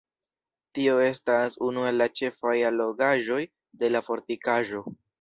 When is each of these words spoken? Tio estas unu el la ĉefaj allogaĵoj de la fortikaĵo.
Tio 0.77 0.95
estas 1.07 1.59
unu 1.69 1.85
el 1.91 2.03
la 2.03 2.09
ĉefaj 2.21 2.57
allogaĵoj 2.73 3.41
de 3.85 3.95
la 3.97 4.07
fortikaĵo. 4.11 4.89